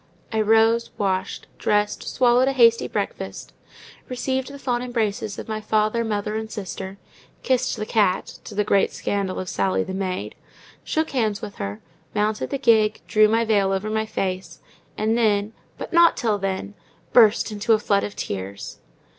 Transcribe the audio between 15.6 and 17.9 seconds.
but not till then, burst into a